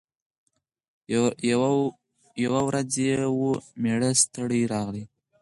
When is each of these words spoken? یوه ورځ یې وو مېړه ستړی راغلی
یوه 2.43 2.59
ورځ 2.67 2.91
یې 3.05 3.15
وو 3.37 3.49
مېړه 3.81 4.11
ستړی 4.21 4.61
راغلی 4.73 5.03